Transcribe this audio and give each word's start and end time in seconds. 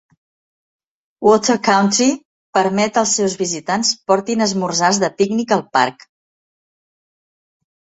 Water 1.27 1.57
Country 1.67 2.07
permet 2.59 2.99
els 3.03 3.15
seus 3.21 3.37
visitants 3.45 3.95
portin 4.11 4.45
esmorzars 4.49 5.05
de 5.07 5.15
pícnic 5.23 5.59
al 5.61 5.67
parc. 5.81 6.13